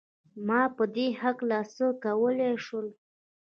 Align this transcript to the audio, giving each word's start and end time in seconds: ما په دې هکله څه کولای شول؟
ما 0.47 0.61
په 0.75 0.83
دې 0.95 1.07
هکله 1.21 1.59
څه 1.75 1.85
کولای 2.03 2.53
شول؟ 2.65 2.87